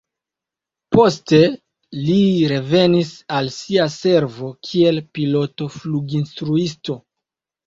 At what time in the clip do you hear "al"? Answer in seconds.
3.41-3.51